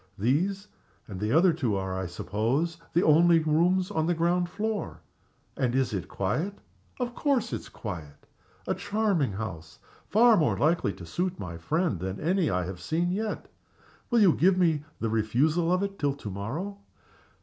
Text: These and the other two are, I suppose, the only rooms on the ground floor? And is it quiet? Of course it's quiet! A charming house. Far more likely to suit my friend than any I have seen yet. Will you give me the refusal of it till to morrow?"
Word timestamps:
These 0.17 0.67
and 1.07 1.19
the 1.19 1.31
other 1.31 1.53
two 1.53 1.75
are, 1.75 1.93
I 1.95 2.07
suppose, 2.07 2.77
the 2.93 3.03
only 3.03 3.37
rooms 3.37 3.91
on 3.91 4.07
the 4.07 4.15
ground 4.15 4.49
floor? 4.49 5.01
And 5.55 5.75
is 5.75 5.93
it 5.93 6.07
quiet? 6.07 6.57
Of 6.99 7.13
course 7.13 7.53
it's 7.53 7.69
quiet! 7.69 8.25
A 8.65 8.73
charming 8.73 9.33
house. 9.33 9.77
Far 10.07 10.37
more 10.37 10.57
likely 10.57 10.91
to 10.93 11.05
suit 11.05 11.37
my 11.39 11.55
friend 11.59 11.99
than 11.99 12.19
any 12.19 12.49
I 12.49 12.65
have 12.65 12.81
seen 12.81 13.11
yet. 13.11 13.47
Will 14.09 14.21
you 14.21 14.33
give 14.33 14.57
me 14.57 14.83
the 14.99 15.09
refusal 15.11 15.71
of 15.71 15.83
it 15.83 15.99
till 15.99 16.15
to 16.15 16.31
morrow?" 16.31 16.79